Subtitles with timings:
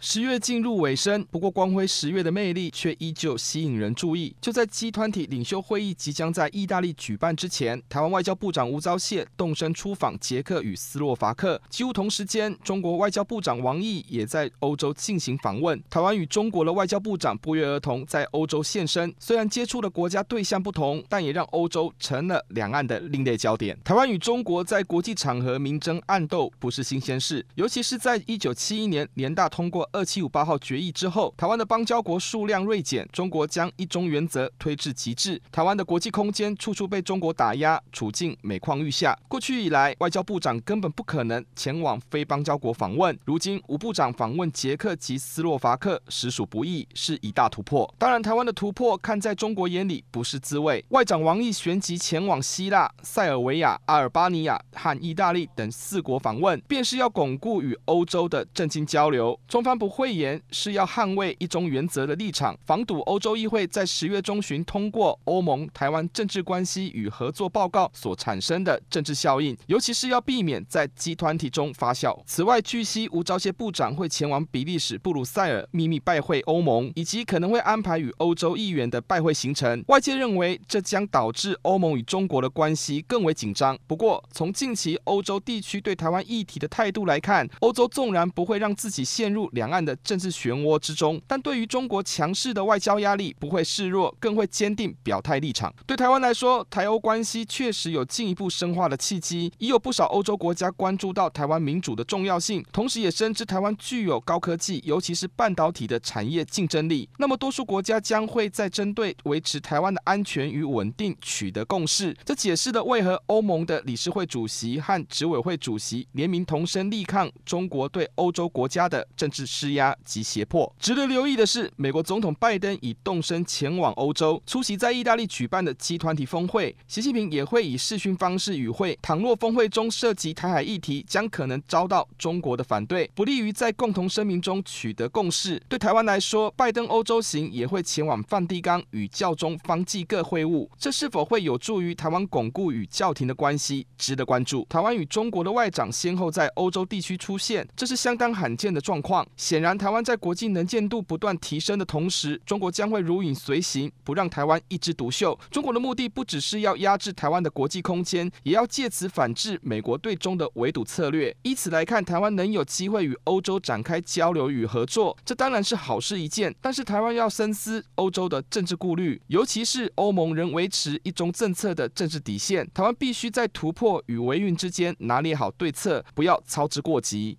[0.00, 4.32] 十月进入尾声，不过光辉十月的魅力却依旧吸引人注意。
[4.40, 11.60] 就在 G 团体领袖会议即将在意大利举办之前，台湾外交部长吴钊燮动身出访捷克与斯洛伐克。
[11.68, 15.82] 几乎同时间，中国外交部长王毅也在欧洲进行访问。
[15.90, 19.12] 台湾与中国的外交部长不约而同在欧洲现身。
[19.18, 23.76] 虽然接触的国家对象不同，但也让欧洲成了两岸的另类焦点。
[23.82, 29.87] 台湾与中国在国际场合明争暗斗不是新鲜事，尤其是在一九七一年联大通过。
[29.92, 39.18] 二七五八号决议之后，台湾的邦交国数量锐减，中国将一中原则推至极致，台湾的国际空间处处被中国打压，处境每况愈下。
[39.28, 47.88] 过去以来，外交部长根本不可能前往非邦交国访问，如今吴部长访问捷克及斯洛伐克，实属不易，是一大突破。
[47.96, 50.84] 当然，台湾的突破看在中国眼里不是滋味。
[50.90, 59.40] 外长王毅旋即前往希腊、塞尔维亚、阿尔巴尼亚和意大利等四国访问，便是要巩固与欧洲的政经交流。
[59.48, 59.77] 中方。
[59.78, 72.18] 不讳言是要捍卫一中原则的立场，防堵欧洲议会在十月中旬通过欧盟台湾政治关系与合作报告所产生的政治效应，尤其是要避免在集团体中发酵。
[72.26, 79.84] 此外，据悉吴钊燮部长会前往比利时布鲁塞尔秘密拜会欧盟，以及可能会安排与欧洲议员的拜会行程。
[79.86, 83.78] 外界认为这将导致欧盟与中国的关系更为紧张。
[83.86, 89.67] 不过，从近期欧洲地区对台湾议题的态度来看，欧洲纵然不会让自己陷入两。
[89.68, 95.70] 两岸的政治漩涡之中，但对于中国强势的外交压力不会示弱，更会坚定表态立场。
[95.86, 107.06] 对台湾来说，台欧关系确实有进一步深化的契机，已有不少欧洲国家关注到台湾民主的重要性，同时也深知台湾具有高科技，尤其是半导体的产业竞争力。
[107.18, 112.16] 那么，多数国家将会在针对维持台湾的安全与稳定取得共识。
[112.24, 120.72] 这解释了为何欧盟的理事会主席和执委会主席联名同声力抗中国对欧洲国家的政治施压及胁迫。
[120.78, 126.74] 值得留意的是，美国总统拜登已动身前往欧洲，出席在意大利举办的集团体峰会。
[126.86, 128.96] 习近平也会以视讯方式与会。
[129.02, 135.60] 倘若峰会中涉及台海议题，将可能遭到中国的反对，不利于在共同声明中取得共识。
[135.68, 144.66] 对台湾来说，拜登欧洲行也会前往梵蒂冈与教宗方济各会晤，这是否会有助于台湾巩固与教廷的关系，值得关注。
[144.68, 149.26] 台湾与中国的外长先后在欧洲地区出现，这是相当罕见的状况。
[149.48, 155.40] 显然，台湾在国际能见度不断提升的同时，中国将会如影随形，不让台湾一枝独秀。
[155.50, 161.34] 中国的目的不只是要压制台湾的国际空间，也要借此反制美国对中的围堵策略。
[161.44, 166.54] 以此来看，台湾能有机会与欧洲展开交流与合作，这当然是好事一件。
[166.60, 172.68] 但是，台湾要深思欧洲的政治顾虑，尤其是欧盟仍维持一中政策的政治底线。
[172.74, 177.38] 台湾必须在突破与维运之间拿捏好对策，不要操之过急。